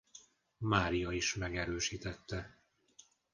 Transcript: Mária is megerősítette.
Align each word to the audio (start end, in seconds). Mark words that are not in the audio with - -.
Mária 0.57 1.11
is 1.11 1.35
megerősítette. 1.35 2.57